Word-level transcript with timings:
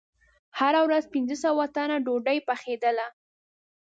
هره 0.59 0.79
ورځ 0.87 1.03
پنځه 1.13 1.35
سوه 1.43 1.63
تنه 1.75 1.97
ډوډۍ 2.05 2.39
پخېدله. 2.49 3.07